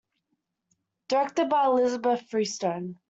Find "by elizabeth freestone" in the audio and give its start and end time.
1.49-2.97